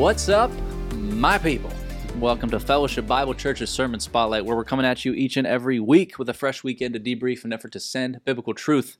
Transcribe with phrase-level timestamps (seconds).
[0.00, 0.50] What's up,
[0.94, 1.70] my people?
[2.18, 5.78] Welcome to Fellowship Bible Church's Sermon Spotlight, where we're coming at you each and every
[5.78, 8.96] week with a fresh weekend to debrief an effort to send biblical truth.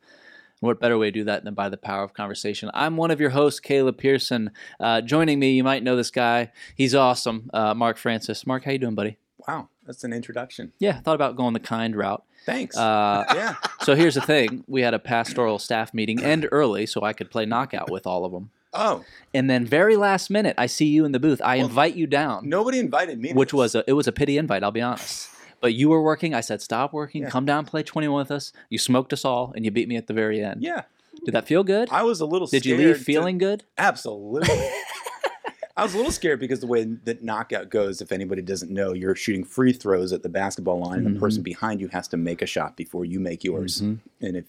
[0.60, 2.70] And what better way to do that than by the power of conversation?
[2.74, 4.50] I'm one of your hosts, Caleb Pearson.
[4.78, 6.52] Uh, joining me, you might know this guy.
[6.74, 8.46] He's awesome, uh, Mark Francis.
[8.46, 9.16] Mark, how you doing, buddy?
[9.48, 10.74] Wow, that's an introduction.
[10.80, 12.24] Yeah, thought about going the kind route.
[12.44, 12.76] Thanks.
[12.76, 13.54] Uh, yeah.
[13.80, 17.30] so here's the thing: we had a pastoral staff meeting, end early, so I could
[17.30, 18.50] play knockout with all of them.
[18.72, 21.40] Oh, And then very last minute, I see you in the booth.
[21.44, 22.48] I invite you down.
[22.48, 23.30] nobody invited me.
[23.30, 24.62] to which was a, it was a pity invite.
[24.62, 25.28] I'll be honest.
[25.60, 26.34] But you were working.
[26.34, 27.22] I said, stop working.
[27.22, 27.30] Yeah.
[27.30, 28.52] Come down, play twenty one with us.
[28.70, 30.62] You smoked us all, and you beat me at the very end.
[30.62, 30.82] yeah.
[31.24, 31.88] Did that feel good?
[31.90, 32.46] I was a little.
[32.46, 32.62] Scared.
[32.62, 33.64] Did you leave to- feeling good?
[33.76, 34.48] Absolutely.
[35.76, 38.92] I was a little scared because the way that knockout goes, if anybody doesn't know,
[38.94, 41.20] you're shooting free throws at the basketball line, and the Mm-hmm.
[41.20, 43.82] person behind you has to make a shot before you make yours.
[43.82, 43.98] Mhm.
[44.22, 44.44] And if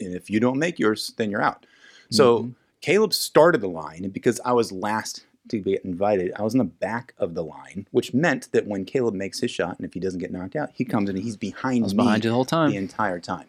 [0.00, 1.66] and if you don't make yours, then you're out.
[2.10, 2.50] So Mm-hmm.
[2.80, 6.58] Caleb started the line, and because I was last to get invited, I was in
[6.58, 9.94] the back of the line, which meant that when Caleb makes his shot, and if
[9.94, 12.34] he doesn't get knocked out, he comes in and he's behind me behind you the
[12.34, 13.46] whole time, the entire time.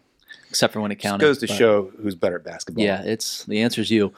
[0.49, 1.22] Except for when it Just counted.
[1.25, 2.83] goes to but- show who's better at basketball.
[2.83, 4.13] Yeah, it's the answer's you.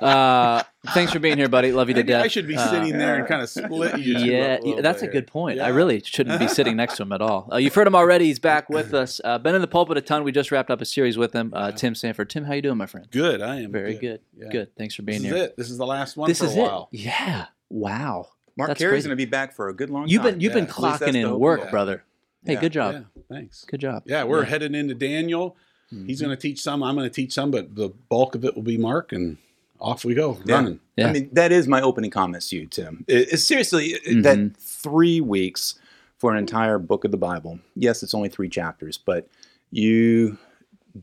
[0.00, 0.62] Uh,
[0.94, 1.72] thanks for being here, buddy.
[1.72, 2.24] Love you to Maybe death.
[2.24, 4.18] I should be Uh, sitting there and kind of split you.
[4.18, 5.22] Yeah, a little that's a good here.
[5.22, 5.60] point.
[5.60, 7.48] I really shouldn't be sitting next to him at all.
[7.52, 8.26] Uh, you've heard him already.
[8.26, 9.20] He's back with us.
[9.24, 10.24] Uh, been in the pulpit a ton.
[10.24, 11.52] We just wrapped up a series with him.
[11.54, 11.76] Uh, Yeah.
[11.76, 12.30] Tim Sanford.
[12.30, 13.06] Tim, how you doing, my friend?
[13.10, 13.40] good.
[13.42, 14.20] I am Very good.
[14.36, 14.48] Yeah.
[14.50, 14.76] Good.
[14.76, 15.36] Thanks for being is here.
[15.36, 15.56] it.
[15.56, 16.88] This is the last one This for is a while.
[16.92, 17.00] it.
[17.00, 17.46] Yeah.
[17.70, 18.28] Wow.
[18.56, 20.32] Mark That's Carey's going to be back for a good long You've time.
[20.32, 20.54] been you've Yeah.
[20.60, 21.70] been At least that's clocking in work, Yeah.
[21.70, 22.04] brother.
[22.44, 22.60] Hey, Yeah.
[22.60, 22.94] good job.
[22.94, 23.64] Yeah, thanks.
[23.64, 24.02] Good job.
[24.06, 24.48] Yeah, we're Yeah.
[24.48, 25.56] heading into Daniel.
[25.90, 26.24] He's Mm-hmm.
[26.26, 26.82] going to teach some.
[26.82, 29.36] I'm going to teach some, but the bulk of it will be Mark, and
[29.78, 30.54] off we go, Yeah.
[30.54, 30.80] running.
[30.96, 31.08] Yeah.
[31.08, 33.04] I mean, that is my opening comments to you, Tim.
[33.08, 34.22] It, it's seriously it- Mhm.
[34.22, 35.74] that three weeks
[36.16, 37.58] for an entire book of the Bible.
[37.74, 39.28] Yes, it's only three chapters, but
[39.70, 40.38] you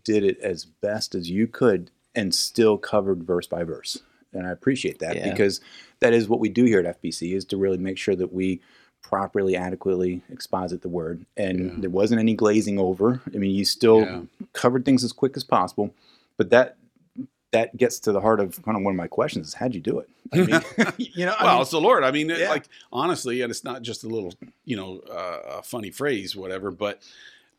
[0.04, 3.98] did it as best as you could and still covered verse by verse.
[4.34, 5.30] And I appreciate that Yeah.
[5.32, 5.60] because
[6.00, 8.62] that is what we do here at FBC is to really make sure that we
[9.02, 11.26] properly, adequately exposit the word.
[11.38, 11.76] And Yeah.
[11.80, 13.22] there wasn't any glazing over.
[13.34, 14.22] I mean, you still Yeah.
[14.54, 15.94] covered things as quick as possible,
[16.38, 16.76] but that
[17.52, 19.82] that gets to the heart of kind of one of my questions is how'd you
[19.82, 20.08] do it?
[20.32, 20.62] I mean,
[21.00, 22.04] you know, I well, mean, it's the Lord.
[22.04, 22.48] I mean, Yeah.
[22.48, 26.70] like honestly, and it's not just a little, you know, uh, a funny phrase, whatever.
[26.70, 27.02] But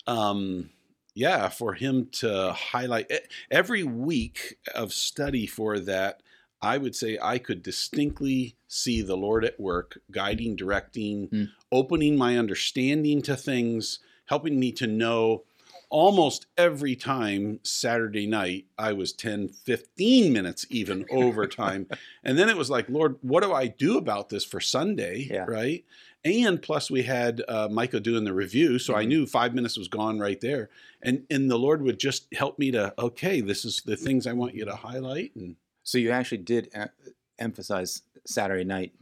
[0.06, 0.70] um,
[1.14, 3.10] yeah, for him to highlight
[3.50, 6.22] every week of study for that,
[6.62, 11.44] I would say I could distinctly see the Lord at work, guiding, directing, Hmm.
[11.72, 15.44] opening my understanding to things, helping me to know.
[15.88, 21.88] Almost every time Saturday night, I was 10, 15 minutes even over time.
[22.22, 25.26] And then it was like, Lord, what do I do about this for Sunday?
[25.28, 25.46] Yeah.
[25.48, 25.84] Right.
[26.24, 28.78] And plus, we had uh, Micah doing the review.
[28.78, 29.08] So I Mhm.
[29.08, 30.70] knew five minutes was gone right there.
[31.02, 34.32] And, and the Lord would just help me to, okay, this is the things I
[34.32, 35.34] want you to highlight.
[35.34, 35.56] And
[35.90, 37.08] so you actually did e-
[37.40, 38.92] emphasize Saturday night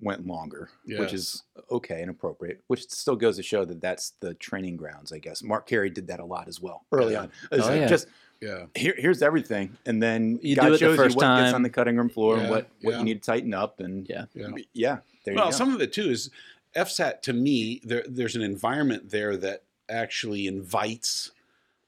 [0.00, 4.32] went longer, which is okay and appropriate, which still goes to show that that's the
[4.34, 5.42] training grounds, I guess.
[5.42, 7.22] Mark Carey did that a lot as well early Yeah.
[7.22, 7.30] on.
[7.52, 7.86] Oh, like, yeah.
[7.86, 8.06] Just
[8.40, 8.66] yeah.
[8.74, 11.52] here, here's everything, and then You do God it the shows first you what gets
[11.52, 12.98] on the cutting room floor and what, what yeah.
[12.98, 14.24] you need to tighten up, and Yeah.
[14.34, 14.48] Yeah.
[14.72, 15.56] yeah, there Well, you go.
[15.56, 16.30] some of it too is
[16.74, 21.32] FSAT to me, there, there's an environment there that actually invites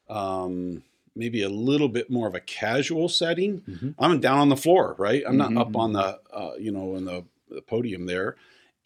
[0.09, 0.83] um,
[1.21, 3.61] maybe a little bit more of a casual setting.
[3.69, 3.95] Mhm.
[3.99, 5.23] I'm down on the floor, right?
[5.27, 5.61] I'm not Mhm.
[5.61, 8.37] up on the, uh, you know, on the, the podium there.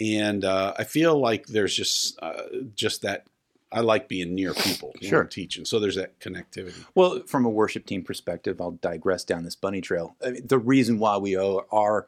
[0.01, 2.43] And uh, I feel like there's just uh,
[2.75, 3.27] just that.
[3.73, 5.23] I like being near people when Sure.
[5.23, 5.65] I'm teaching.
[5.65, 6.85] So there's that connectivity.
[6.95, 10.15] Well, from a worship team perspective, I'll digress down this bunny trail.
[10.25, 12.07] I mean, the reason why we are, are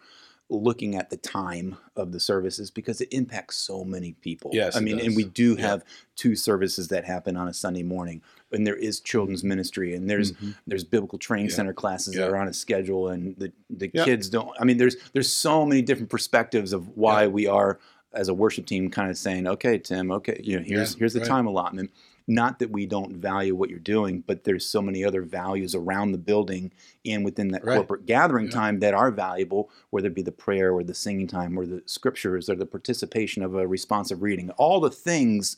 [0.49, 4.51] looking at the time of the services because it impacts so many people.
[4.55, 5.63] Yes, I mean, and we do Yeah.
[5.69, 5.85] have
[6.15, 10.33] two services that happen on a Sunday morning, and there is children's ministry, and there's
[10.33, 10.55] Mhm.
[10.67, 11.57] there's biblical training Yeah.
[11.57, 14.05] center classes that are on a schedule, and the the Yeah.
[14.05, 14.51] kids don't.
[14.61, 17.29] I mean, there's there's so many different perspectives of why Yeah.
[17.29, 17.81] we are
[18.13, 21.13] as a worship team kind of saying, okay, Tim, okay, you know, here's Yeah, here's
[21.13, 21.29] the right.
[21.29, 21.91] time allotment
[22.29, 26.11] not that we don't value what you're doing, but there's so many other values around
[26.13, 26.73] the building
[27.05, 27.77] and within that Right.
[27.77, 28.53] corporate gathering Yeah.
[28.53, 31.83] time that are valuable, whether it be the prayer or the singing time or the
[31.87, 34.51] scriptures or the participation of a responsive reading.
[34.51, 35.57] All the things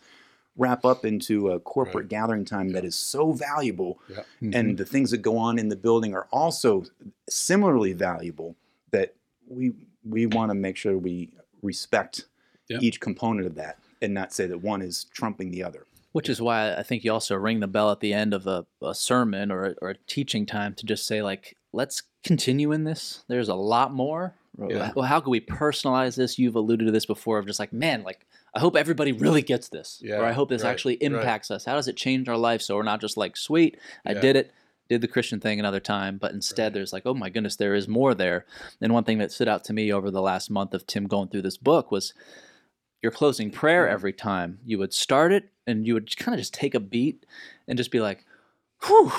[0.56, 2.08] wrap up into a corporate Right.
[2.08, 4.00] gathering time that is so valuable.
[4.10, 4.16] Yeah.
[4.42, 4.50] Mm-hmm.
[4.54, 6.84] And the things that go on in the building are also
[7.28, 8.56] similarly valuable
[8.90, 9.14] that
[9.48, 9.72] we
[10.04, 11.28] we want to make sure we
[11.62, 12.26] respect
[12.68, 12.78] Yeah.
[12.80, 15.84] each component of that and not say that one is trumping the other.
[16.12, 18.66] Which is why I think you also ring the bell at the end of a,
[18.82, 22.84] a sermon or a, or a teaching time to just say like, let's continue in
[22.84, 23.24] this.
[23.28, 24.34] There's a lot more.
[24.58, 24.90] Yeah.
[24.96, 26.38] Well, how can we personalize this?
[26.38, 29.68] You've alluded to this before of just like, man, like I hope everybody really gets
[29.68, 31.02] this, Yeah, or I hope this right, actually right.
[31.12, 31.64] impacts us.
[31.66, 32.62] How does it change our life?
[32.62, 33.76] So we're not just like, sweet,
[34.06, 34.20] I Yeah.
[34.20, 34.52] did it.
[34.88, 36.72] did the Christian thing another time, but instead Right.
[36.72, 38.46] there's like, oh my goodness, there is more there.
[38.80, 41.28] And one thing that stood out to me over the last month of Tim going
[41.28, 42.14] through this book was
[43.02, 44.60] your closing prayer every time.
[44.64, 47.26] You would start it and you would kind of just take a beat
[47.68, 48.24] and just be like,
[48.86, 49.12] whew.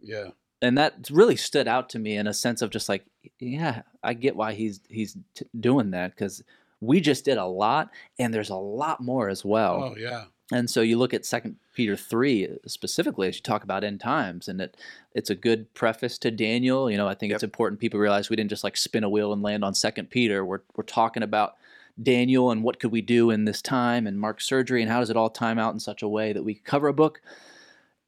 [0.00, 0.28] Yeah.
[0.62, 3.04] And that really stood out to me in a sense of just like,
[3.38, 6.42] yeah, I get why he's he's t- doing that because
[6.80, 9.92] we just did a lot and there's a lot more as well.
[9.92, 10.24] Oh yeah.
[10.52, 14.48] And so you look at Second Peter three specifically as you talk about end times,
[14.48, 14.76] and it
[15.14, 16.90] it's a good preface to Daniel.
[16.90, 19.32] You know, I think it's important people realize we didn't just like spin a wheel
[19.32, 20.44] and land on Second Peter.
[20.44, 21.54] We're we're talking about
[22.02, 25.10] Daniel and what could we do in this time, and Mark's surgery, and how does
[25.10, 27.20] it all time out in such a way that we cover a book,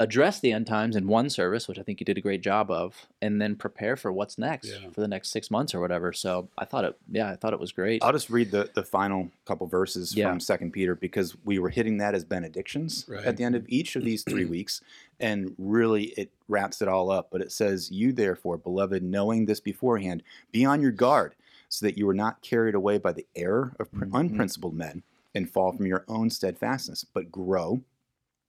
[0.01, 2.73] address the end times in one service, which I think you did a great job
[2.73, 4.89] of, and then prepare for what's next Yeah.
[4.91, 6.13] for the next six months or whatever.
[6.13, 8.03] So I thought it, yeah, I thought it was great.
[8.03, 10.29] I'll just read the, the final couple verses Yeah.
[10.29, 13.25] from Second Peter because we were hitting that as benedictions Right.
[13.25, 14.81] at the end of each of these three weeks,
[15.21, 17.29] and really it wraps it all up.
[17.31, 21.37] But it says, "You therefore, beloved, knowing this beforehand, be on your guard,
[21.73, 24.21] so that you are not carried away by the error of pr- Mhm.
[24.21, 25.03] unprincipled men,
[25.35, 27.83] and fall from your own steadfastness, but grow."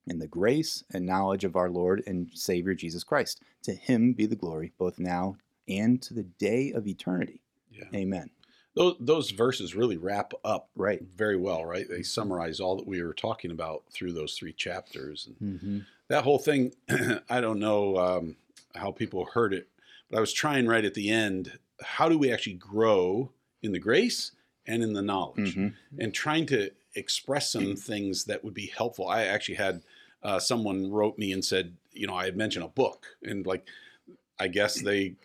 [0.06, 3.42] In the grace and knowledge of our Lord and Savior Jesus Christ.
[3.62, 5.38] To him be the glory, both now
[5.70, 7.40] and to the day of eternity.
[7.72, 7.86] Yeah.
[7.96, 8.30] Amen.
[8.76, 11.02] Those those verses really wrap up Right.
[11.02, 11.88] very well, right?
[11.88, 15.28] They summarize all that we were talking about through those three chapters.
[15.28, 15.80] And hmm
[16.10, 16.74] that whole thing,
[17.30, 18.36] I don't know um,
[18.76, 19.70] how people heard it,
[20.10, 21.58] but I was trying right at the end.
[21.82, 23.32] How do we actually grow
[23.62, 24.32] in the grace
[24.68, 25.56] and in the knowledge?
[25.56, 25.74] Mhm.
[26.00, 29.08] and trying to express some things that would be helpful.
[29.08, 29.82] I actually had
[30.22, 33.68] uh, someone wrote me and said, you know, I had mentioned a book, and like,
[34.40, 35.16] I guess they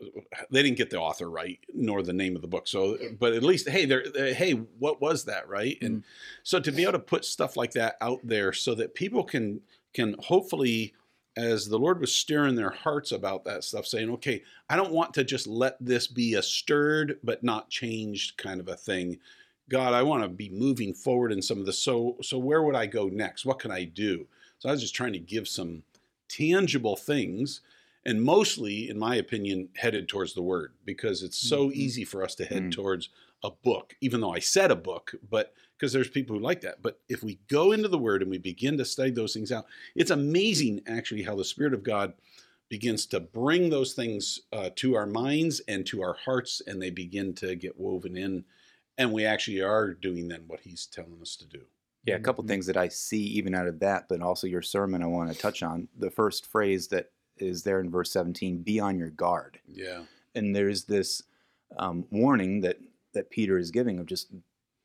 [0.00, 2.66] uh, they didn't get the author right nor the name of the book.
[2.68, 5.76] So, but at least, hey, they're, they're- hey, what was that, right?
[5.82, 6.04] And
[6.44, 9.60] so to be able to put stuff like that out there so that people can
[9.92, 10.94] can hopefully
[11.38, 15.14] as the Lord was stirring their hearts about that stuff, saying, okay, I don't want
[15.14, 19.20] to just let this be a stirred but not changed kind of a thing.
[19.68, 21.78] God, I want to be moving forward in some of this.
[21.78, 23.46] So, so where would I go next?
[23.46, 24.26] What can I do?
[24.58, 25.84] So I was just trying to give some
[26.28, 27.60] tangible things,
[28.04, 31.74] and mostly, in my opinion, headed towards the Word because it's so Mhm.
[31.74, 32.72] easy for us to head Mm.
[32.72, 33.10] towards
[33.44, 33.94] a book.
[34.00, 36.82] Even though I said a book, but because there's people who like that.
[36.82, 39.66] But if we go into the Word and we begin to study those things out,
[39.94, 42.14] it's amazing actually how the Spirit of God
[42.68, 46.90] begins to bring those things uh, to our minds and to our hearts, and they
[46.90, 48.44] begin to get woven in,
[48.98, 51.62] and we actually are doing then what He's telling us to do.
[52.04, 52.48] Yeah, a couple Mhm.
[52.48, 55.38] things that I see even out of that, but also your sermon I want to
[55.38, 55.88] touch on.
[55.96, 59.60] The first phrase that is there in verse 17, be on your guard.
[59.66, 60.04] Yeah,
[60.34, 61.22] And there's this
[61.76, 62.78] um, warning that,
[63.12, 64.30] that Peter is giving of just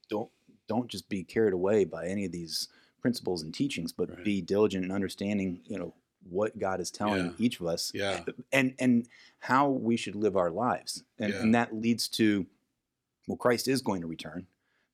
[0.10, 0.30] don't
[0.68, 2.68] don't just be carried away by any of these
[3.02, 4.24] principles and teachings, but Right.
[4.24, 5.94] be diligent in understanding, you know,
[6.30, 7.32] what God is telling Yeah.
[7.38, 8.24] each of us yeah,
[8.54, 9.08] and and
[9.40, 11.42] how we should live our lives and, Yeah.
[11.42, 12.46] and that leads to
[13.28, 14.48] well christ is going to return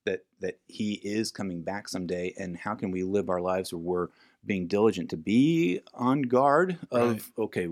[0.04, 3.78] that that he is coming back someday and how can we live our lives where
[3.80, 4.08] we're
[4.44, 7.66] being diligent to be on guard of okay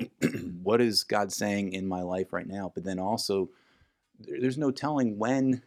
[0.63, 3.51] what is god saying in my life right now but then also
[4.21, 5.61] there's no telling when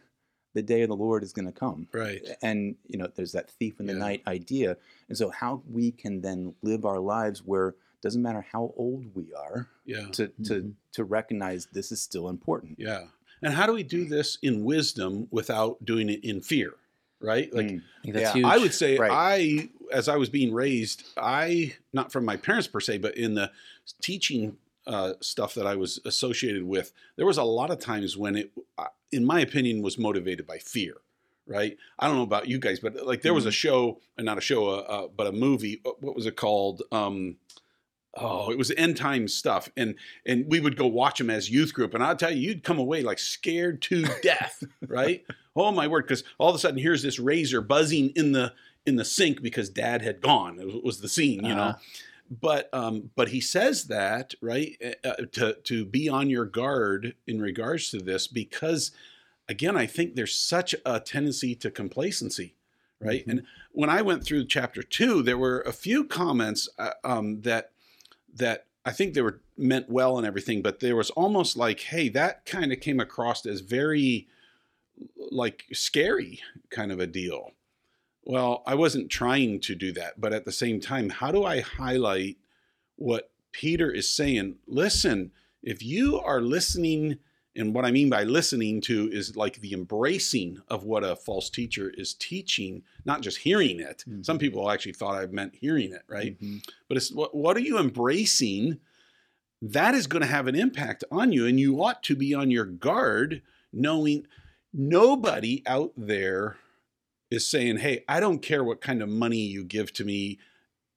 [0.54, 2.22] the day of the lord is going to come right.
[2.42, 3.98] and you know there's that thief in the Yeah.
[3.98, 4.76] night idea
[5.08, 9.06] and so how we can then live our lives where it doesn't matter how old
[9.14, 10.74] we are Yeah, to to Mhm.
[10.92, 13.06] to recognize this is still important yeah.
[13.44, 16.74] And how do we do this in wisdom without doing it in fear?
[17.20, 17.52] Right?
[17.52, 17.82] Like Mm.
[17.82, 18.44] I think that's Yeah, huge.
[18.46, 19.10] I would say Right.
[19.12, 23.34] I, as I was being raised, I not from my parents per se, but in
[23.34, 23.50] the
[24.00, 28.36] teaching uh, stuff that I was associated with, there was a lot of times when
[28.36, 30.94] it, uh, in my opinion, was motivated by fear.
[31.44, 31.76] Right?
[31.98, 33.52] I don't know about you guys, but like there was a Mm-hmm.
[33.54, 35.80] show, and not a show, uh, uh, but a movie.
[35.84, 36.82] uh, What was it called?
[36.92, 37.36] Um,
[38.16, 41.74] oh, it was end time stuff, and and we would go watch them as youth
[41.74, 44.62] group, and I'll tell you, you'd come away like scared to death.
[44.86, 45.24] right?
[45.54, 46.06] Oh my word!
[46.06, 48.54] Because all of a sudden, here's this razor buzzing in the
[48.86, 50.58] in the sink because Dad had gone.
[50.58, 51.74] It was- was the scene, you know.
[52.40, 57.14] But um, but he says that right uh, uh, to to be on your guard
[57.26, 58.90] in regards to this because
[59.48, 62.54] again, I think there's such a tendency to complacency,
[63.00, 63.26] right?
[63.26, 63.30] Mhm.
[63.30, 67.72] And when I went through chapter two, there were a few comments uh, um, that
[68.34, 72.08] that I think they were meant well and everything, but there was almost like, hey,
[72.10, 74.26] that kind of came across as very
[75.30, 77.52] like scary kind of a deal.
[78.24, 81.60] Well, I wasn't trying to do that, but at the same time, how do I
[81.60, 82.36] highlight
[82.96, 84.56] what Peter is saying?
[84.66, 87.18] Listen, if you are listening,
[87.56, 91.50] and what I mean by listening to is like the embracing of what a false
[91.50, 94.04] teacher is teaching, not just hearing it.
[94.08, 94.24] Mhm.
[94.24, 96.40] Some people actually thought I meant hearing it, right?
[96.40, 96.64] Mhm.
[96.88, 98.80] But it's what, what are you embracing?
[99.64, 101.46] that is going to have an impact on you.
[101.46, 104.26] And you ought to be on your guard, knowing
[104.72, 106.56] nobody out there
[107.32, 110.38] is saying, Hey, I don't care what kind of money you give to me.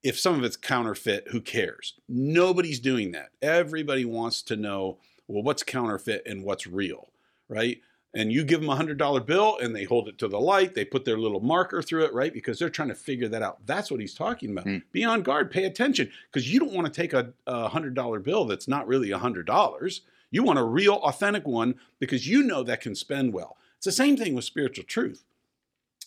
[0.04, 1.96] If some of it's counterfeit, who cares?
[2.08, 3.30] Nobody's doing that.
[3.42, 7.10] Everybody wants to know, well, what's counterfeit and what's real,
[7.50, 7.82] right?
[8.14, 10.76] And you give them a hundred dollar bill and they hold it to the light,
[10.76, 12.34] they put their little marker through it, right?
[12.34, 13.66] Because they're trying to figure that out.
[13.66, 14.66] That's what he's talking about.
[14.66, 14.78] Hmm.
[14.92, 18.20] Be on guard, pay attention, because you don't want to take a, a hundred dollar
[18.20, 20.02] bill that's not really a hundred dollars.
[20.32, 23.58] You want a real, authentic one because you know that can spend well.
[23.78, 25.24] It's the same thing with spiritual truth.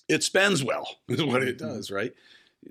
[0.08, 2.12] It spends well, is what it does, right?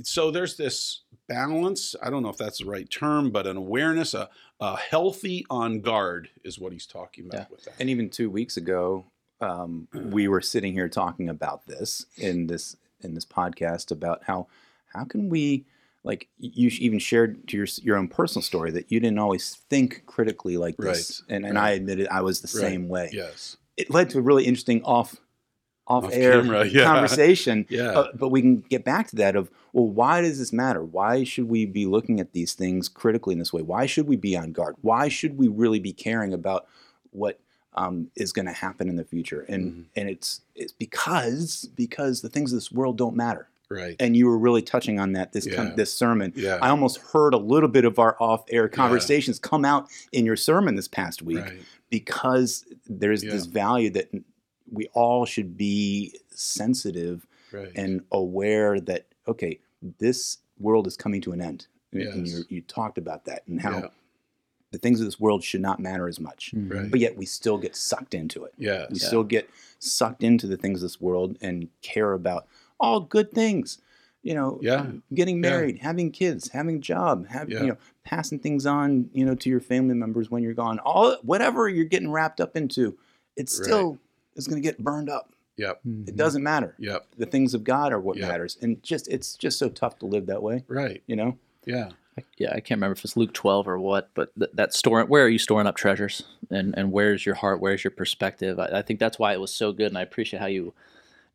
[0.04, 1.96] So there's this balance.
[2.02, 4.30] I don't know if that's the right term, but an awareness, a,
[4.60, 7.46] a healthy on guard is what he's talking about Yeah.
[7.52, 7.76] with that.
[7.80, 9.06] And even two weeks ago,
[9.40, 14.48] um, we were sitting here talking about this in this in this podcast about how
[14.94, 15.64] how can we
[16.04, 20.04] like you even shared to your your own personal story that you didn't always think
[20.08, 21.64] critically like this, Right, and and right.
[21.66, 23.12] I admitted I was the Right, same way.
[23.14, 23.58] Yes.
[23.78, 25.18] It led to a really interesting off
[25.88, 26.84] off, air yeah.
[26.84, 27.66] conversation.
[27.70, 27.92] Yeah.
[27.92, 30.84] Uh, but we can get back to that of well, why does this matter?
[30.84, 33.62] Why should we be looking at these things critically in this way?
[33.62, 34.76] Why should we be on guard?
[34.82, 36.68] Why should we really be caring about
[37.12, 37.40] what
[37.76, 39.42] um, is going to happen in the future?
[39.48, 39.84] And Mhm.
[39.96, 43.48] and it's it's because because the things of this world don't matter.
[43.70, 43.96] right.
[44.00, 45.74] And you were really touching on that this com- Yeah.
[45.76, 46.32] this sermon.
[46.38, 46.58] yeah.
[46.62, 50.76] I almost heard a little bit of our off-air conversations come out in your sermon
[50.76, 51.60] this past week right.
[51.90, 53.32] because there's Yeah.
[53.32, 54.10] this value that
[54.72, 57.72] we all should be sensitive Right.
[57.76, 59.60] and aware that okay,
[60.00, 61.68] this world is coming to an end.
[61.92, 62.38] And- And Yes.
[62.50, 63.88] you you talked about that and how Yeah.
[64.72, 66.72] the things of this world should not matter as much, Mhm.
[66.74, 66.92] Right.
[66.92, 68.54] but yet we still get sucked into it.
[68.58, 68.90] yes.
[68.92, 72.48] We still get sucked into the things of this world and care about
[72.80, 73.80] all good things.
[74.24, 74.92] You know, Yeah.
[75.14, 75.50] getting Yeah.
[75.50, 77.62] married, having kids, having a job, have Yeah.
[77.62, 80.80] you know, passing things on, you know, to your family members when you're gone.
[80.80, 82.98] All whatever you're getting wrapped up into,
[83.38, 84.00] it still
[84.38, 85.34] is going to get burned up.
[85.58, 85.82] Yep.
[85.88, 86.10] Mm-hmm.
[86.10, 86.76] It doesn't matter.
[86.78, 87.08] Yep.
[87.18, 88.28] The things of God are what Yeah.
[88.28, 90.64] matters, and just it's just so tough to live that way.
[90.68, 91.02] Right.
[91.08, 91.90] You know, Yeah.
[92.38, 95.26] yeah, I can't remember if it's Luke 12 or what, but th- that store, where
[95.26, 96.24] are you storing up treasures?
[96.52, 97.60] And and where's your heart?
[97.60, 98.60] Where's your perspective?
[98.60, 99.88] I, I think that's why it was so good.
[99.88, 100.74] And I appreciate how you,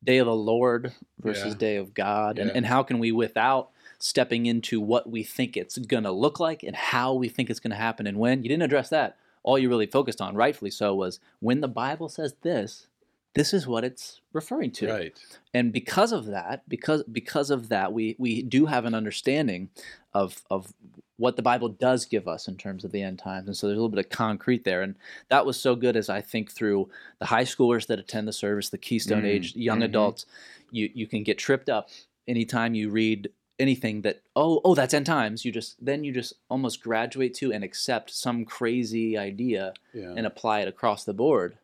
[0.05, 1.59] day of the Lord versus Yeah.
[1.59, 2.39] day of God.
[2.39, 6.41] And, and how can we, without stepping into what we think it's going to look
[6.41, 9.17] like and how we think it's going to happen and when, you didn't address that.
[9.45, 12.87] All you really focused on, rightfully so, was when the Bible says this,
[13.35, 15.19] this is what it's referring to Right.
[15.55, 19.71] and because of that because because of that we we do have an understanding
[20.15, 20.73] of of
[21.17, 23.77] what the bible does give us in terms of the end times and so there's
[23.77, 24.95] a little bit of concrete there and
[25.29, 26.89] that was so good as i think through
[27.21, 29.85] the high schoolers that attend the service the keystone Mm, age young mhm.
[29.85, 30.27] adults
[30.71, 31.89] you you can get tripped up
[32.27, 36.33] anytime you read anything that oh oh that's end times you just then you just
[36.49, 40.15] almost graduate to and accept some crazy idea Yeah.
[40.17, 41.57] and apply it across the board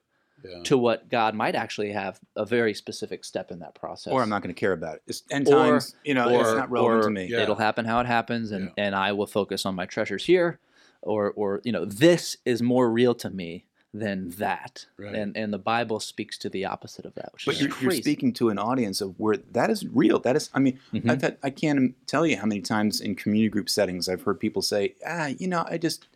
[0.45, 0.63] yeah.
[0.65, 4.29] to what god might actually have a very specific step in that process or I'm
[4.29, 5.03] not going to care about it.
[5.07, 5.95] It's end Or- times.
[6.05, 7.27] You know, it's not relevant or to me.
[7.27, 7.43] Yeah.
[7.43, 8.85] It'll happen how it happens, and, Yeah.
[8.85, 10.59] and I will focus on my treasures here,
[11.03, 13.65] or or you know this is more real to me
[13.95, 15.15] than that, Right.
[15.15, 17.91] and and the Bible speaks to the opposite of that, which But is you're, you're
[17.93, 20.19] speaking to an audience of where that is real.
[20.21, 21.11] That is, I mean, Mhm.
[21.11, 24.39] I've had, I can't tell you how many times in community group settings I've heard
[24.41, 26.07] people say, ah, you know, I just,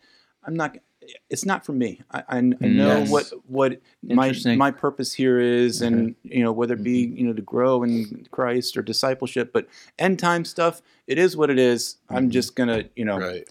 [0.45, 0.77] I'm not,
[1.29, 2.01] it's not for me.
[2.11, 3.09] I, I, I know Yes.
[3.09, 7.33] what, what my, my purpose here is, and, you know, whether it be, you know,
[7.33, 9.67] to grow in Christ or discipleship, but
[9.99, 11.97] end time stuff, it is what it is.
[12.09, 12.31] I'm Mhm.
[12.31, 13.47] just going to, you know, Right.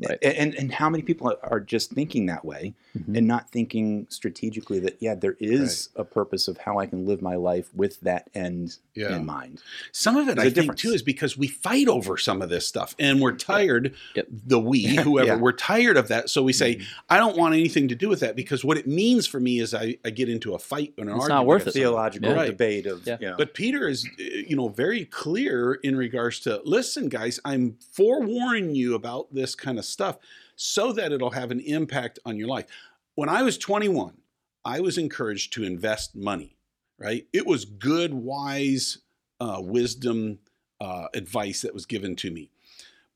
[0.00, 0.18] Right.
[0.22, 3.16] and, and how many people are just thinking that way Mhm.
[3.18, 7.20] and not thinking strategically that, yeah, there is a purpose of how I can live
[7.20, 9.16] my life with that end Yeah.
[9.16, 9.60] in mind.
[9.90, 10.80] Some of it, There's I think, difference.
[10.82, 13.92] too, is because we fight over some of this stuff, and we're tired.
[14.14, 14.26] Yep.
[14.46, 15.32] The we, whoever, Yeah.
[15.34, 15.42] Mm-hmm.
[15.42, 16.30] we're tired of that.
[16.30, 19.26] So we say, "I don't want anything to do with that," because what it means
[19.26, 21.28] for me is I, I get into a fight and an It's argument.
[21.40, 21.72] not worth it.
[21.72, 22.32] theological.
[22.34, 22.46] Right.
[22.46, 23.16] debate of Yeah.
[23.20, 27.40] you know, But Peter is, uh, you know, very clear in regards to listen, guys,
[27.44, 30.18] I'm forewarning you about this kind of stuff
[30.56, 32.66] so that it'll have an impact on your life.
[33.14, 34.18] When I was 21,
[34.64, 36.56] I was encouraged to invest money,
[36.98, 37.26] right?
[37.32, 38.98] It was good, wise
[39.40, 40.38] uh, wisdom
[40.80, 42.50] uh, advice that was given to me.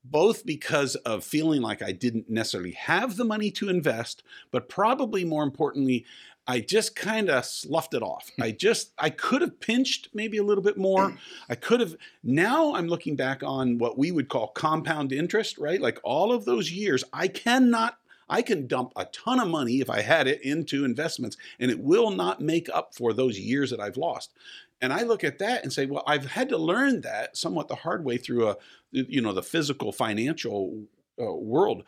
[0.05, 5.23] Both because of feeling like I didn't necessarily have the money to invest, but probably
[5.23, 6.05] more importantly,
[6.45, 8.29] I just kind of sloughed it off.
[8.39, 11.15] I just, I could have pinched maybe a little bit more.
[11.47, 15.79] I could have, now I'm looking back on what we would call compound interest, right?
[15.79, 17.97] Like all of those years, I cannot,
[18.27, 21.79] I can dump a ton of money if I had it into investments and it
[21.79, 24.33] will not make up for those years that I've lost.
[24.81, 27.75] And I look at that and say, well, I've had to learn that somewhat the
[27.75, 28.57] hard way through a,
[28.91, 30.83] you know, the physical financial
[31.21, 31.83] uh, world.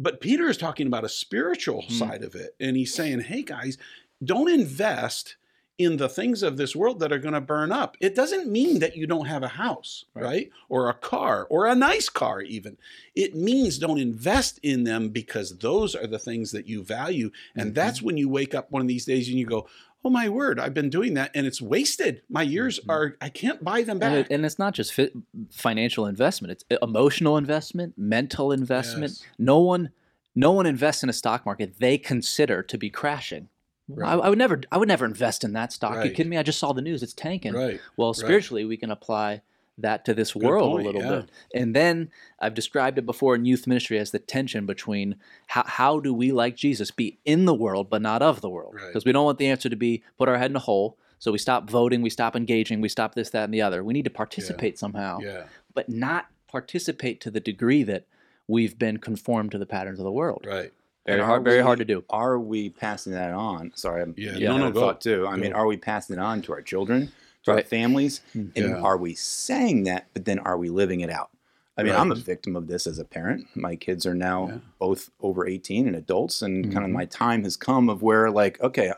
[0.00, 1.92] But Peter is talking about a spiritual Hmm.
[1.94, 2.56] side of it.
[2.58, 3.76] And he's saying, hey, guys,
[4.24, 5.36] don't invest
[5.78, 7.96] in the things of this world that are going to burn up.
[8.00, 10.24] It doesn't mean that you don't have a house, Right.
[10.24, 10.50] right.
[10.68, 12.76] Or a car, or a nice car, even.
[13.14, 17.30] It means don't invest in them because those are the things that you value.
[17.54, 17.74] And Mhm.
[17.74, 19.68] that's when you wake up one of these days and you go,
[20.04, 22.22] oh my word, I've been doing that and it's wasted.
[22.28, 22.90] My years Mhm.
[22.92, 24.12] are, I can't buy them And, back.
[24.14, 25.10] it, and it's not just fi-
[25.50, 29.12] financial investment; it's emotional investment, mental investment.
[29.12, 29.24] Yes.
[29.38, 29.90] No one,
[30.34, 33.48] no one invests in a stock market they consider to be crashing.
[33.90, 34.20] I, Right.
[34.24, 36.04] I would never, I would never invest in that stock.
[36.04, 36.36] You kidding me?
[36.38, 37.52] I just saw the news; it's tanking.
[37.54, 37.80] right.
[37.96, 39.42] Well, spiritually, we can apply
[39.78, 41.20] that to this Good world point, a little yeah.
[41.22, 41.30] bit.
[41.54, 45.16] And then I've described it before in youth ministry as the tension between
[45.48, 48.74] how, how do we, like Jesus, be in the world but not of the world?
[48.74, 48.86] Right.
[48.88, 50.98] Because we don't want the answer to be put our head in a hole.
[51.18, 53.84] So we stop voting, we stop engaging, we stop this, that, and the other.
[53.84, 55.44] We need to participate somehow, Yeah.
[55.74, 58.06] but not participate to the degree that
[58.48, 60.44] we've been conformed to the patterns of the world.
[60.46, 60.72] Right.
[61.06, 62.04] Very And hard, are very we- hard to do.
[62.10, 63.72] Are we passing that on?
[63.74, 64.80] Sorry, I'm Yeah, I no, no, a go.
[64.80, 65.26] thought too.
[65.26, 67.12] I mean, are we passing it on to our children,
[67.44, 67.66] to our Right.
[67.66, 68.48] families, hmm.
[68.56, 68.80] and Yeah.
[68.80, 70.06] are we saying that?
[70.12, 71.30] But then, are we living it out?
[71.76, 72.00] I mean, Right.
[72.00, 73.46] I'm a victim of this as a parent.
[73.54, 74.58] My kids are now Yeah.
[74.78, 76.72] both over 18 and adults, and mm-hmm.
[76.72, 78.92] kind of my time has come of where, like, okay,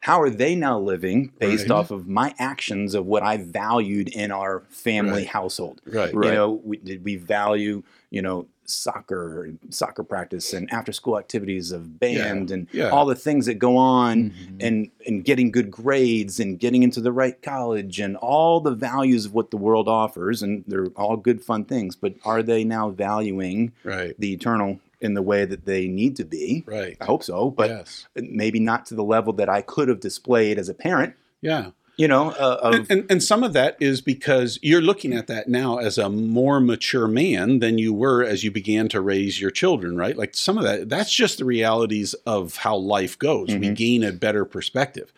[0.00, 1.76] how are they now living based Right.
[1.76, 5.26] off of my actions of what I valued in our family Right.
[5.26, 5.80] household?
[5.86, 6.14] Right.
[6.14, 6.28] Right.
[6.28, 11.72] You know, we, did we value, you know, soccer, soccer practice, and after school activities
[11.72, 12.90] of band, and Yeah.
[12.90, 14.32] all the things that go on, Mhm.
[14.60, 19.26] and and getting good grades, and getting into the right college, and all the values
[19.26, 21.96] of what the world offers, and they're all good, fun things.
[21.96, 24.14] But are they now valuing Right.
[24.18, 26.64] the eternal in the way that they need to be?
[26.66, 26.96] Right.
[27.00, 28.06] I hope so, but yes.
[28.16, 31.14] maybe not to the level that I could have displayed as a parent.
[31.40, 31.70] Yeah.
[31.96, 35.26] You know, uh, of And, and, and some of that is because you're looking at
[35.26, 39.38] that now as a more mature man than you were as you began to raise
[39.38, 40.16] your children, right?
[40.16, 43.48] Like some of that, that's just the realities of how life goes.
[43.48, 43.76] We Mhm.
[43.76, 45.12] gain a better perspective.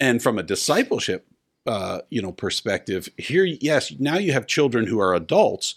[0.00, 1.26] And from a discipleship,
[1.66, 5.76] uh, you know, perspective, here, yes, now you have children who are adults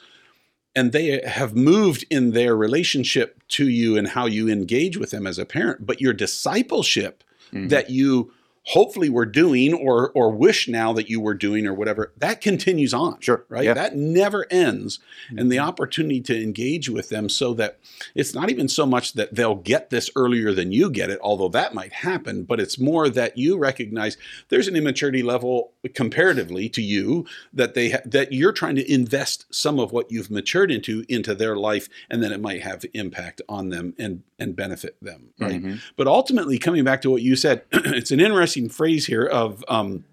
[0.75, 5.27] and they have moved in their relationship to you and how you engage with them
[5.27, 7.69] as a parent, but your discipleship Mhm.
[7.69, 8.31] that you
[8.63, 12.93] hopefully were doing or or wish now that you were doing or whatever that continues
[12.93, 13.73] on Sure, right yeah.
[13.73, 14.99] that never ends
[15.35, 15.63] and the Mhm.
[15.67, 17.79] opportunity to engage with them so that
[18.13, 21.49] it's not even so much that they'll get this earlier than you get it although
[21.49, 24.15] that might happen but it's more that you recognize
[24.49, 29.45] there's an immaturity level comparatively to you that they ha- that you're trying to invest
[29.49, 33.41] some of what you've matured into into their life and then it might have impact
[33.49, 35.79] on them and and benefit them right Mhm.
[35.95, 40.05] but ultimately, coming back to what you said, it's an interesting phrase here of um,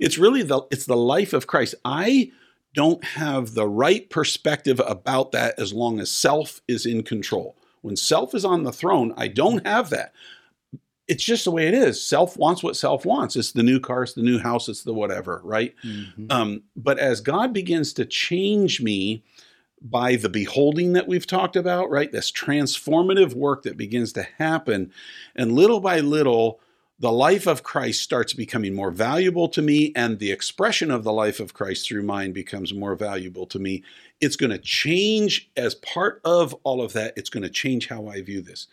[0.00, 1.74] it's really the it's the life of Christ.
[1.84, 2.30] I
[2.74, 7.56] don't have the right perspective about that as long as self is in control.
[7.82, 10.12] When self is on the throne, I don't have that.
[11.08, 12.02] It's just the way it is.
[12.02, 13.36] Self wants what self wants.
[13.36, 15.74] It's the new car, it's the new house, it's the whatever, right?
[15.84, 16.30] Mhm.
[16.30, 19.22] Um, but as God begins to change me
[19.80, 22.10] by the beholding that we've talked about, right?
[22.10, 24.90] This transformative work that begins to happen.
[25.34, 26.60] And little by little,
[26.98, 31.12] the life of Christ starts becoming more valuable to me, and the expression of the
[31.12, 33.82] life of Christ through mine becomes more valuable to me.
[34.20, 38.06] It's going to change as part of all of that, it's going to change how
[38.08, 38.66] I view this.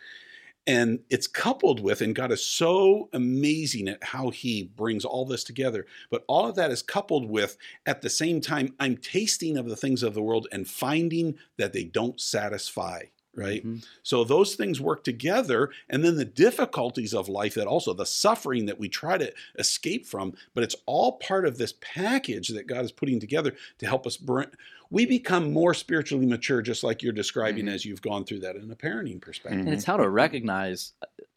[0.66, 5.44] And it's coupled with, and God is so amazing at how He brings all this
[5.44, 5.86] together.
[6.10, 9.76] But all of that is coupled with, at the same time, I'm tasting of the
[9.76, 13.04] things of the world and finding that they don't satisfy,
[13.36, 13.66] right?
[13.66, 13.86] Mhm.
[14.04, 15.70] So those things work together.
[15.90, 20.06] And then the difficulties of life that also, the suffering that we try to escape
[20.06, 24.06] from, but it's all part of this package that God is putting together to help
[24.06, 24.48] us bring.
[24.90, 27.74] We become more spiritually mature, just like you're describing Mhm.
[27.74, 29.62] as you've gone through that in a parenting perspective.
[29.62, 30.94] And it's how to recognize.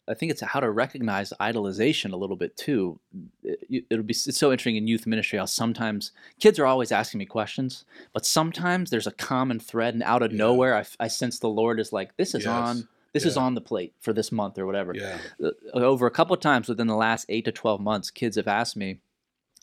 [0.09, 2.99] I think it's how to recognize idolization a little bit too.
[3.43, 7.17] It, it'll be it's so interesting in youth ministry how sometimes kids are always asking
[7.19, 10.37] me questions, but sometimes there's a common thread, and out of Yeah.
[10.37, 12.53] nowhere, I sense the Lord is like, "This is Yes.
[12.53, 15.17] on, this is on the plate for this month or whatever." Yeah.
[15.43, 18.47] Uh, Over a couple of times within the last eight to twelve months, kids have
[18.47, 18.99] asked me,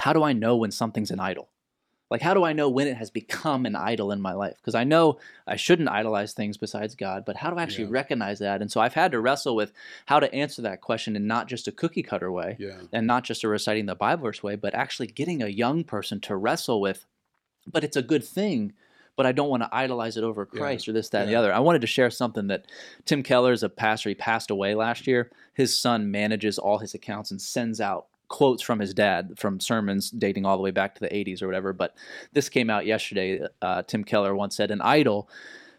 [0.00, 1.48] "How do I know when something's an idol?"
[2.14, 4.54] Like, how do I know when it has become an idol in my life?
[4.58, 7.90] Because I know I shouldn't idolize things besides God, but how do I actually Yeah.
[7.90, 8.62] recognize that?
[8.62, 9.72] And so I've had to wrestle with
[10.06, 12.82] how to answer that question in not just a cookie cutter way Yeah.
[12.92, 16.20] and not just a reciting the Bible verse way, but actually getting a young person
[16.20, 17.04] to wrestle with,
[17.66, 18.74] but it's a good thing,
[19.16, 20.56] but I don't want to idolize it over Yeah.
[20.60, 21.52] Christ or this, that, and the other.
[21.52, 22.66] I wanted to share something that
[23.06, 24.10] Tim Keller is a pastor.
[24.10, 25.32] He passed away last year.
[25.52, 30.10] His son manages all his accounts and sends out quotes from his dad from sermons
[30.10, 31.72] dating all the way back to the 80s or whatever.
[31.72, 31.94] But
[32.32, 33.40] this came out yesterday.
[33.62, 35.28] Uh, Tim Keller once said, An idol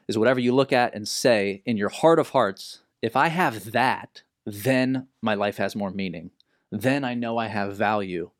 [0.07, 3.71] is whatever you look at and say in your heart of hearts, if I have
[3.71, 6.31] that, then my life has more meaning.
[6.71, 8.31] Then I know I have value.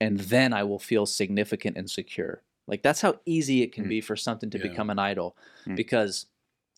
[0.00, 2.42] And then I will feel significant and secure.
[2.68, 3.88] Like that's how easy it can Mm.
[3.88, 4.68] be for something to Yeah.
[4.68, 5.36] become an idol.
[5.66, 5.74] Mm.
[5.74, 6.26] Because,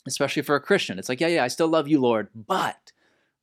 [0.07, 2.29] especially for a Christian, it's like, yeah, yeah, I still love you, Lord.
[2.35, 2.93] But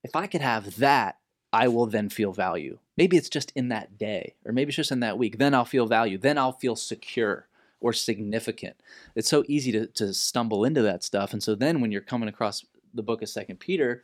[0.03, 1.17] if I could have that,
[1.53, 2.79] I will then feel value.
[2.97, 5.37] Maybe it's just in that day, or maybe it's just in that week.
[5.37, 6.17] Then I'll feel value.
[6.17, 7.47] Then I'll feel secure
[7.79, 8.75] or significant.
[9.15, 11.31] It's so easy to, to stumble into that stuff.
[11.31, 14.03] And so then when you're coming across the book of Second Peter,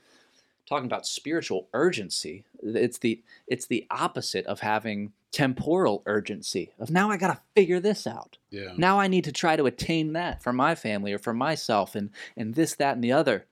[0.68, 7.10] talking about spiritual urgency, it's the it's the opposite of having temporal urgency of now
[7.10, 8.38] I got to figure this out.
[8.52, 8.74] Yeah.
[8.78, 12.12] Now I need to try to attain that for my family or for myself and
[12.38, 13.46] and this that and the other.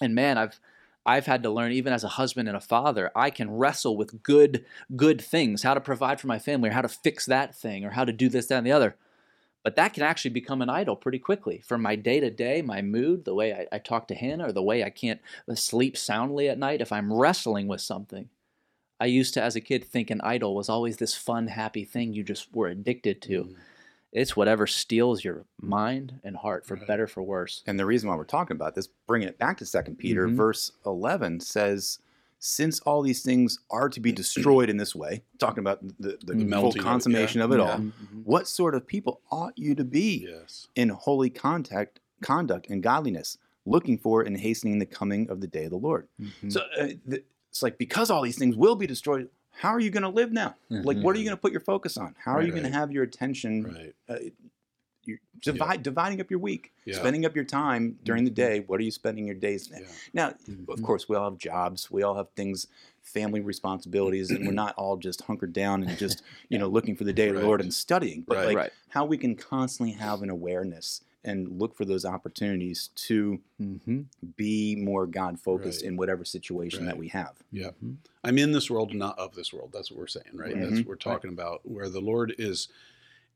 [0.00, 0.58] And man, I've
[1.08, 4.22] I've had to learn even as a husband and a father, I can wrestle with
[4.22, 7.82] good good things, how to provide for my family or how to fix that thing
[7.86, 8.94] or how to do this that and the other.
[9.64, 12.82] But that can actually become an idol pretty quickly for my day to day, my
[12.82, 15.20] mood, the way I, I talk to Hannah, or the way I can't
[15.54, 16.82] sleep soundly at night.
[16.82, 18.28] If I'm wrestling with something,
[19.00, 22.12] I used to, as a kid, think an idol was always this fun, happy thing
[22.12, 23.44] you just were addicted to.
[23.44, 23.54] Mm.
[24.12, 26.86] It's whatever steals your mind and heart, for Right.
[26.86, 27.62] better for worse.
[27.66, 30.34] And the reason why we're talking about this, bringing it back to Second Peter, Mhm.
[30.34, 31.98] verse eleven says,
[32.38, 36.34] "Since all these things are to be destroyed in this way," talking about the, the,
[36.34, 37.44] The full melting of it, consummation yeah.
[37.44, 37.70] of it Yeah.
[37.72, 37.78] all.
[37.78, 37.92] Mhm.
[38.24, 40.68] What sort of people ought you to be Yes.
[40.74, 45.64] in holy contact, conduct, and godliness, looking for and hastening the coming of the day
[45.64, 46.08] of the Lord?
[46.18, 46.50] Mhm.
[46.52, 49.90] So uh, th- it's like because all these things will be destroyed, how are you
[49.90, 50.54] going to live now?
[50.70, 51.28] Like, what are you Mhm.
[51.30, 52.14] going to put your focus on?
[52.18, 52.70] How are you going Right.
[52.72, 53.64] to have your attention?
[53.64, 53.94] Right.
[54.08, 54.18] Uh,
[55.04, 56.96] you're divide, dividing up your week, Yeah.
[56.96, 58.34] spending up your time during the Mhm.
[58.34, 58.60] day.
[58.60, 59.68] What are you spending your days?
[59.72, 59.80] Yeah.
[60.12, 60.28] Now,
[60.68, 60.82] of Mhm.
[60.82, 61.90] course, we all have jobs.
[61.90, 62.66] We all have things,
[63.02, 67.04] family responsibilities, and we're not all just hunkered down and just you know looking for
[67.04, 68.20] the day of the Lord and studying.
[68.22, 68.46] But Right.
[68.46, 68.72] like Right.
[68.90, 74.06] how we can constantly have an awareness and look for those opportunities to Mhm.
[74.36, 75.88] be more God focused Right.
[75.88, 77.42] in whatever situation that we have.
[77.50, 77.70] Yeah.
[77.84, 77.96] Mhm.
[78.24, 79.70] I'm in this world, not of this world.
[79.72, 80.54] That's what we're saying, right?
[80.54, 80.62] Right.
[80.62, 82.68] That's what we're talking about, where the Lord is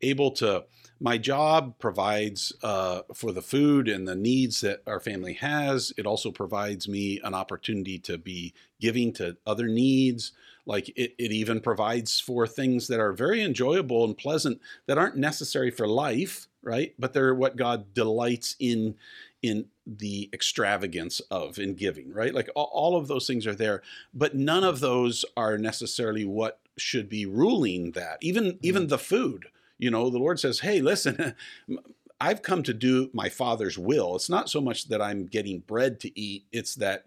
[0.00, 0.64] able to.
[1.00, 5.92] My job provides uh, for the food and the needs that our family has.
[5.96, 10.32] It also provides me an opportunity to be giving to other needs.
[10.66, 15.16] Like it, it even provides for things that are very enjoyable and pleasant that aren't
[15.16, 16.94] necessary for life, right?
[16.98, 18.96] But they're what God delights in
[19.42, 22.32] in the extravagance of in giving, right?
[22.32, 23.82] Like all, all of those things are there,
[24.14, 28.18] but none of those are necessarily what should be ruling that.
[28.20, 28.58] Even mm-hmm.
[28.62, 29.46] even the food,
[29.78, 31.34] you know, the Lord says, "Hey, listen,
[32.20, 34.14] I've come to do my Father's will.
[34.14, 37.04] It's not so much that I'm getting bread to eat; it's that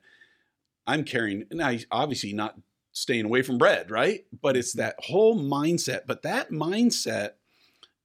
[0.85, 2.59] I'm carrying." And I obviously not
[2.91, 4.25] staying away from bread, right?
[4.41, 4.81] But it's mm-hmm.
[4.81, 6.01] that whole mindset.
[6.05, 7.31] But that mindset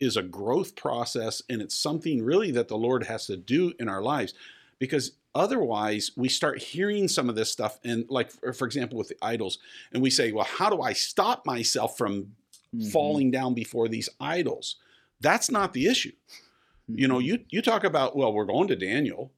[0.01, 3.89] is a growth process and it's something really that the Lord has to do in
[3.89, 4.35] our lives
[4.79, 9.17] because otherwise we start hearing some of this stuff and like for, example with the
[9.23, 9.59] idols
[9.93, 12.33] and we say well how do I stop myself from
[12.75, 12.93] Mhm.
[12.93, 14.77] falling down before these idols
[15.21, 16.13] that's not the issue
[16.89, 17.25] you know Mhm.
[17.25, 19.33] you you talk about well we're going to Daniel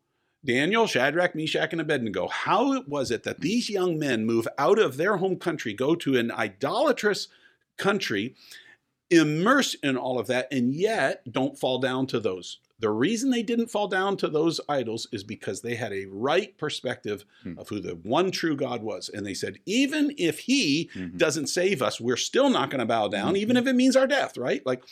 [0.44, 2.26] Daniel, Shadrach, Meshach, and Abednego.
[2.26, 6.16] How was it that these young men move out of their home country, go to
[6.18, 7.28] an idolatrous
[7.76, 8.34] country,
[9.12, 12.58] immerse in all of that, and yet don't fall down to those?
[12.80, 16.56] The reason they didn't fall down to those idols is because they had a right
[16.58, 17.56] perspective Hmm.
[17.58, 19.08] of who the one true God was.
[19.08, 21.16] And they said, even if he Mhm.
[21.16, 24.08] doesn't save us, we're still not going to bow down, even if it means our
[24.08, 24.66] death, right?
[24.66, 24.82] Like,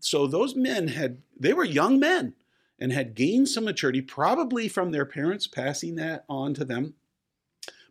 [0.00, 2.34] so those men had, they were young men
[2.78, 6.94] and had gained some maturity, probably from their parents passing that on to them,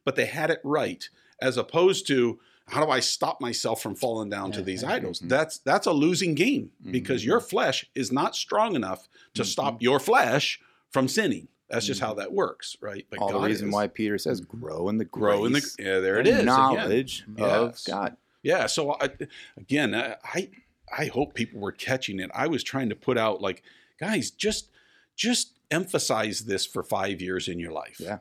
[0.04, 1.10] but they had it right,
[1.42, 4.92] as opposed to how do I stop myself from falling down to these yeah.
[4.94, 5.20] idols?
[5.22, 5.30] Mhm.
[5.30, 7.26] That's that's a losing game because Mhm.
[7.28, 9.46] your flesh is not strong enough to Mhm.
[9.46, 11.48] stop your flesh from sinning.
[11.70, 13.06] That's just how that works, right?
[13.10, 13.74] But All the reason is.
[13.74, 14.40] why Peter says.
[14.42, 16.46] "Grow in the grow in the yeah, there it is and is again.
[16.46, 17.84] knowledge of Yes.
[17.84, 18.66] God." Yeah.
[18.68, 19.10] So I,
[19.58, 20.50] again, I I-
[20.98, 22.30] I hope people were catching it.
[22.34, 23.62] I was trying to put out like,
[24.00, 24.70] guys, just
[25.18, 28.00] just emphasize this for five years in your life.
[28.00, 28.20] Yeah.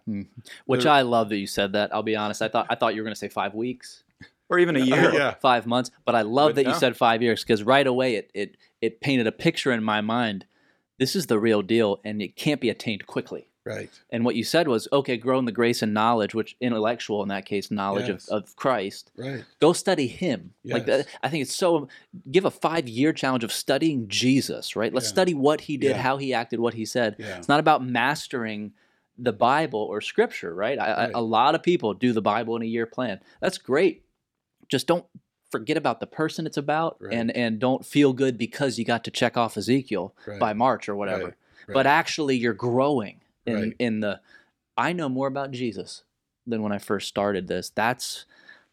[0.64, 1.94] Which There- I love that you said that.
[1.94, 2.42] I'll be honest.
[2.42, 4.02] I thought I thought you were going to say five weeks,
[4.48, 5.12] Or even a year.
[5.14, 5.34] yeah.
[5.34, 8.30] five months, but I love But that you said five years because right away it,
[8.34, 10.46] it it painted a picture in my mind.
[10.98, 13.48] This is the real deal, and it can't be attained quickly.
[13.64, 13.90] Right.
[14.10, 17.28] And what you said was, okay, grow in the grace and knowledge, which intellectual in
[17.30, 18.28] that case, knowledge Yes.
[18.28, 19.10] of, of Christ.
[19.16, 19.44] Right.
[19.60, 20.52] Go study Him.
[20.64, 21.88] Like that, I think it's so.
[22.30, 24.76] Give a five year challenge of studying Jesus.
[24.76, 24.94] Right.
[24.94, 25.14] Let's Yeah.
[25.14, 26.02] study what He did, Yeah.
[26.02, 27.16] how He acted, what He said.
[27.18, 27.38] Yeah.
[27.38, 28.72] It's not about mastering
[29.18, 30.78] the Bible or Scripture, right?
[30.78, 31.10] I, Right.
[31.14, 33.18] I, a lot of people do the Bible in a year plan.
[33.40, 34.04] That's great.
[34.68, 35.06] Just don't
[35.50, 37.14] forget about the person it's about, Right.
[37.14, 40.40] and and don't feel good because you got to check off Ezekiel Right.
[40.40, 41.24] by March or whatever.
[41.68, 41.74] Right.
[41.74, 43.20] But actually, you're growing.
[43.46, 44.20] in in the
[44.76, 46.02] I know more about Jesus
[46.48, 47.70] than when I first started this.
[47.70, 48.26] That's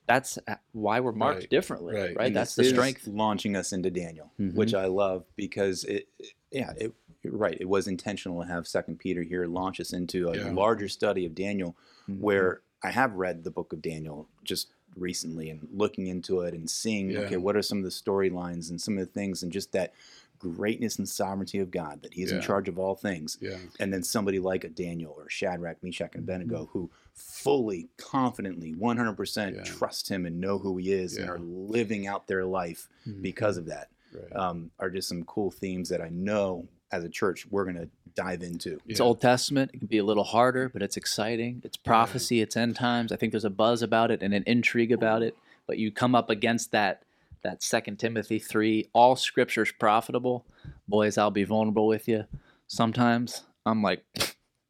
[0.07, 0.37] that's
[0.73, 2.33] why we're marked differently, Right.
[2.33, 3.07] That's the strength.
[3.07, 4.55] launching us into Daniel, Mhm.
[4.55, 6.07] which I love because it,
[6.51, 6.91] yeah, it,
[7.23, 7.55] right.
[7.61, 10.51] It was intentional to have Second Peter here launch us into a Yeah.
[10.51, 11.77] larger study of Daniel,
[12.09, 12.19] Mhm.
[12.19, 16.69] where I have read the book of Daniel just recently and looking into it and
[16.69, 17.19] seeing Yeah.
[17.19, 19.93] okay, what are some of the storylines and some of the things and just that
[20.39, 22.43] greatness and sovereignty of God that He's in Yeah.
[22.45, 23.57] charge of all things Yeah.
[23.79, 26.29] and then somebody like a Daniel or Shadrach, Meshach, and Mm-hmm.
[26.41, 29.63] Abednego who fully, confidently, 100% Yeah.
[29.63, 33.21] trust him and know who he is and are living out their life Mhm.
[33.21, 34.35] because of that Right.
[34.35, 37.89] um, are just some cool themes that I know as a church we're going to
[38.15, 38.79] dive into.
[38.87, 39.05] It's Yeah.
[39.07, 39.71] Old Testament.
[39.73, 41.61] It can be a little harder, but it's exciting.
[41.65, 42.39] It's prophecy.
[42.39, 43.11] It's end times.
[43.11, 45.35] I think there's a buzz about it and an intrigue about it.
[45.65, 47.03] But you come up against that
[47.41, 48.89] that Second Timothy three.
[48.93, 50.45] All Scripture's profitable.
[50.87, 52.25] Boys, I'll be vulnerable with you.
[52.67, 54.05] Sometimes I'm like,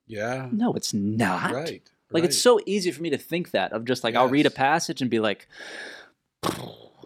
[0.07, 0.47] Yeah.
[0.51, 1.51] no, it's not.
[1.51, 1.83] Right.
[2.12, 4.51] Like it's so easy for me to think that of just like I'll read a
[4.51, 5.47] passage and be like,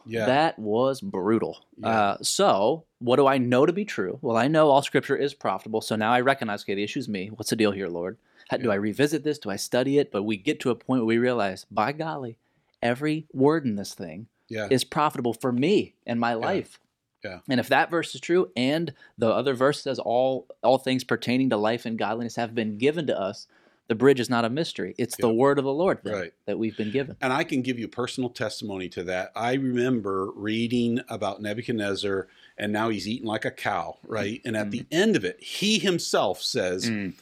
[0.06, 0.25] yeah.
[0.25, 1.65] that was brutal.
[1.77, 1.88] Yeah.
[1.89, 4.19] Uh, so, what do I know to be true?
[4.21, 5.81] Well, I know all scripture is profitable.
[5.81, 7.27] So now I recognize, okay, the issue is me.
[7.27, 8.17] What's the deal here, Lord?
[8.49, 9.39] How, Do I revisit this?
[9.39, 10.12] Do I study it?
[10.12, 12.38] But we get to a point where we realize, by golly,
[12.81, 14.67] every word in this thing yeah.
[14.71, 16.79] is profitable for me and my life.
[17.23, 17.39] Yeah.
[17.49, 21.49] And if that verse is true, and the other verse says all all things pertaining
[21.49, 23.47] to life and godliness have been given to us,
[23.88, 24.93] the bridge is not a mystery.
[24.97, 26.34] It's the word of the Lord then, Right.
[26.45, 27.15] that we've been given.
[27.21, 29.32] And I can give you personal testimony to that.
[29.36, 34.41] I remember reading about Nebuchadnezzar, and now he's eating like a cow, right?
[34.45, 37.13] And at the end of it, he himself says Mm.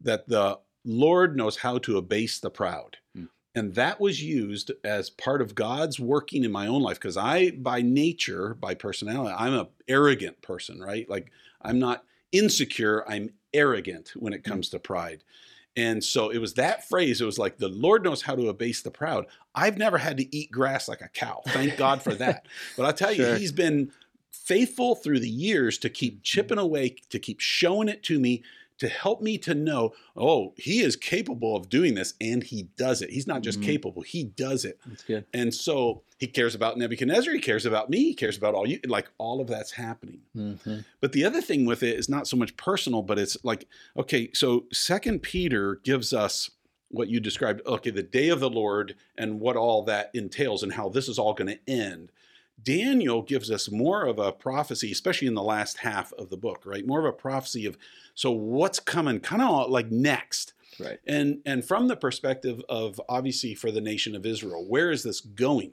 [0.00, 2.96] that the Lord knows how to abase the proud.
[3.16, 3.28] Mm.
[3.54, 7.50] And that was used as part of God's working in my own life because I,
[7.52, 11.08] by nature, by personality, I'm a arrogant person, right?
[11.10, 11.30] Like
[11.62, 15.24] I'm not insecure, I'm arrogant when it comes to pride.
[15.76, 17.20] And so it was that phrase.
[17.20, 19.26] It was like the Lord knows how to abase the proud.
[19.54, 21.42] I've never had to eat grass like a cow.
[21.48, 22.46] Thank God for that.
[22.76, 23.36] But I'll tell you, Sure.
[23.36, 23.92] He's been
[24.30, 26.22] faithful through the years to keep mm-hmm.
[26.22, 28.42] chipping away, to keep showing it to me,
[28.78, 33.02] to help me to know, oh, He is capable of doing this, and He does
[33.02, 33.10] it.
[33.10, 33.64] He's not just Mhm.
[33.64, 34.78] capable; He does it.
[34.86, 35.24] That's good.
[35.32, 37.32] And so He cares about Nebuchadnezzar.
[37.34, 37.98] He cares about me.
[38.04, 38.80] He cares about all you.
[38.86, 40.22] Like all of that's happening.
[40.34, 40.84] Mhm.
[41.00, 44.30] But the other thing with it is not so much personal, but it's like, okay,
[44.32, 46.50] so Second Peter gives us
[46.88, 50.72] what you described, okay, the day of the Lord and what all that entails and
[50.72, 52.12] how this is all going to end.
[52.62, 56.62] Daniel gives us more of a prophecy, especially in the last half of the book,
[56.64, 56.86] right?
[56.86, 57.76] More of a prophecy of
[58.14, 60.54] so what's coming, kind of like next.
[60.80, 60.98] Right.
[61.06, 65.20] And and from the perspective of obviously for the nation of Israel, where is this
[65.20, 65.72] going?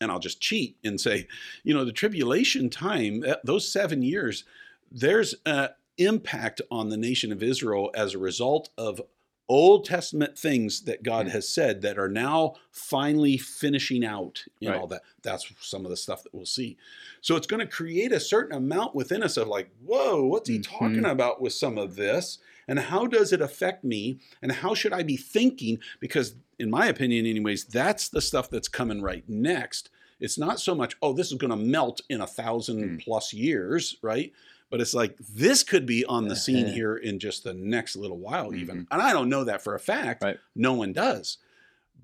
[0.00, 1.28] And I'll just cheat and say,
[1.62, 4.44] you know, the tribulation time, eh, those seven years,
[4.90, 9.00] there's an impact on the nation of Israel as a result of
[9.48, 14.80] Old Testament things that God has said that are now finally finishing out in Right.
[14.80, 15.02] all that.
[15.22, 16.76] That's some of the stuff that we'll see.
[17.20, 20.58] So it's going to create a certain amount within us of like, whoa, what's he
[20.60, 22.38] talking about with some of this?
[22.66, 24.18] And how does it affect me?
[24.40, 25.78] And how should I be thinking?
[26.00, 29.90] Because, in my opinion, anyways, that's the stuff that's coming right next.
[30.20, 33.04] It's not so much, oh, this is going to melt in a thousand Mm.
[33.04, 34.32] plus years, right?
[34.74, 36.74] But it's like this could be on the scene Uh-huh.
[36.74, 38.78] here in just the next little while, even.
[38.78, 38.86] Mhm.
[38.90, 40.24] And I don't know that for a fact.
[40.24, 40.36] Right.
[40.56, 41.38] No one does.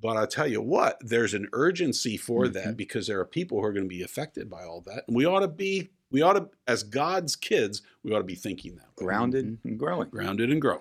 [0.01, 2.53] But I'll tell you what, there's an urgency for Mm-hmm.
[2.53, 5.03] that because there are people who are going to be affected by all that.
[5.09, 8.37] And we ought to be, we ought to, as God's kids, we ought to be
[8.37, 9.05] thinking that way.
[9.05, 9.67] Grounded Mm-hmm.
[9.69, 10.09] and growing.
[10.11, 10.79] Grounded and grow.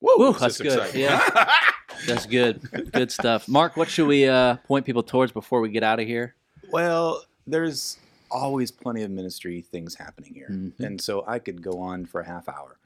[0.00, 0.78] Woo, Woo, that's good.
[0.78, 1.00] exciting.
[1.02, 1.20] Yeah.
[2.06, 2.62] That's good.
[2.92, 3.46] Good stuff.
[3.48, 6.34] Mark, what should we uh, point people towards before we get out of here?
[6.72, 7.98] Well, there's
[8.30, 10.48] always plenty of ministry things happening here.
[10.50, 10.80] Mhm.
[10.80, 12.76] And so I could go on for a half hour.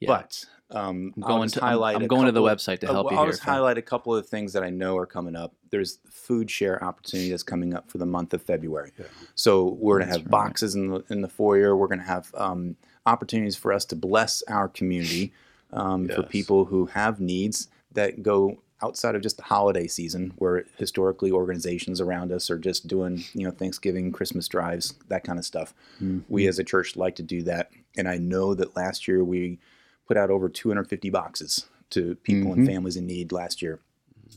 [0.00, 0.08] Yeah.
[0.08, 2.58] But um, I'm going just to I'm- highlight I'm, a going to the couple of-
[2.58, 3.32] website to Uh, help well, you I'll here.
[3.32, 3.54] just Phil.
[3.54, 5.54] highlight a couple of things that I know are coming up.
[5.70, 8.92] There's food share opportunity that's coming up for the month of February.
[8.98, 9.06] Yeah.
[9.34, 10.30] So we're going to have right.
[10.30, 11.76] boxes in the in the foyer.
[11.76, 15.32] We're going to have um, opportunities for us to bless our community
[15.72, 20.64] um, for people who have needs that go outside of just the holiday season, where
[20.76, 25.44] historically organizations around us are just doing you know Thanksgiving, Christmas drives, that kind of
[25.44, 25.74] stuff.
[25.96, 26.20] Mm-hmm.
[26.28, 29.58] We as a church like to do that, and I know that last year we
[30.06, 32.72] put out over 250 boxes to people and Mhm.
[32.72, 33.80] families in need last year.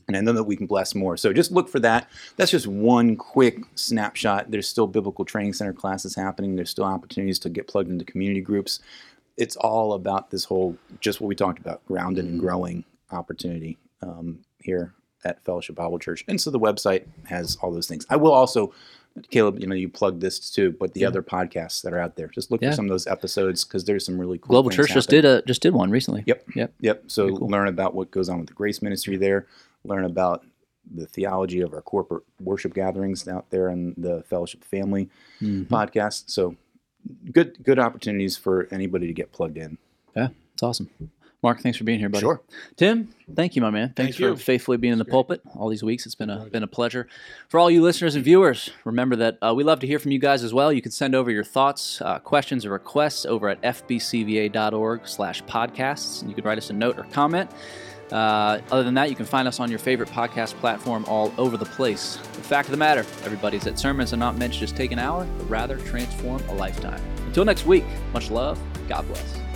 [0.07, 1.17] And I know that we can bless more.
[1.17, 2.09] So just look for that.
[2.35, 4.49] That's just one quick snapshot.
[4.49, 6.55] There's still biblical training center classes happening.
[6.55, 8.79] There's still opportunities to get plugged into community groups.
[9.37, 14.39] It's all about this whole, just what we talked about, grounded and growing opportunity um,
[14.59, 14.93] here
[15.25, 16.23] at Fellowship Bible Church.
[16.27, 18.05] And so the website has all those things.
[18.09, 18.73] I will also
[19.31, 21.07] Caleb, you know, you plug this too, but the Yeah.
[21.07, 22.69] other podcasts that are out there, just look Yeah.
[22.69, 24.49] for some of those episodes because there's some really cool.
[24.49, 26.23] Global Church just did a just did one recently.
[26.27, 26.45] Yep.
[26.55, 26.73] Yep.
[26.79, 27.03] Yep.
[27.07, 27.49] So cool.
[27.49, 29.47] learn about what goes on with the Grace Ministry there.
[29.83, 30.45] Learn about
[30.89, 35.09] the theology of our corporate worship gatherings out there in the Fellowship Family
[35.41, 35.67] Mhm.
[35.67, 36.29] podcast.
[36.29, 36.55] So
[37.31, 39.79] good good opportunities for anybody to get plugged in.
[40.15, 40.89] Yeah, it's awesome.
[41.41, 42.23] Mark, thanks for being here, buddy.
[42.23, 42.41] Sure.
[42.75, 43.93] Tim, thank you, my man.
[43.95, 44.35] Thanks Thank for you.
[44.35, 46.05] faithfully being in the pulpit all these weeks.
[46.05, 47.07] It's been a been a pleasure.
[47.47, 50.19] For all you listeners and viewers, remember that uh, we love to hear from you
[50.19, 50.73] guys as well.
[50.73, 56.21] You can send over your thoughts, uh, questions, or requests over at fbcva.org/podcasts.
[56.21, 57.49] and You can write us a note or comment.
[58.11, 61.57] Uh, other than that, you can find us on your favorite podcast platform all over
[61.57, 62.17] the place.
[62.17, 64.91] The fact of the matter, everybody, is that sermons are not meant to just take
[64.91, 67.01] an hour, but rather transform a lifetime.
[67.27, 68.59] Until next week, much love.
[68.87, 69.48] God bless.